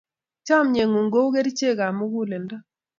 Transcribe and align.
Chamyengung 0.45 1.09
ko 1.13 1.19
u 1.27 1.31
kerichrk 1.33 1.79
ap 1.87 1.93
muguleldo 1.97 2.55